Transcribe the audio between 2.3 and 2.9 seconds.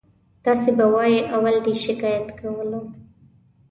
کولو.